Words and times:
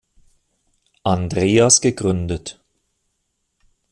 Andreas 1.03 1.79
gegründet. 1.79 2.59